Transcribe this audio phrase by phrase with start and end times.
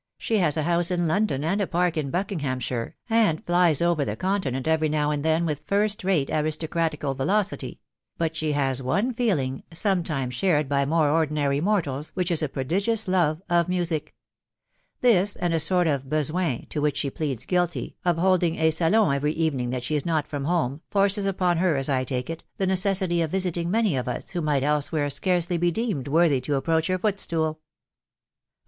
[0.17, 4.15] •..She has a house in London «nd a park in Buckinghamshire, and flies over the
[4.15, 7.79] Continent every now and then with first rate aristocratical velocity;
[8.17, 13.43] hut ahe has one feeling sometimes shared by moreardinary mortals, ^vhieh is a prodigious love
[13.47, 14.15] of music
[15.01, 19.15] This, and a sort of betoin, to which she pleads guilty^ of holding a talon
[19.15, 22.43] every evening that she is not from home, forces upon her, as I take it,
[22.57, 26.55] the necessity of visiting many of w who might elsewhere scarcely be deemed worthy to
[26.55, 27.61] approach her foot stooL We, 1 ¥£ 436 »HB WIJ>OW BARKABY.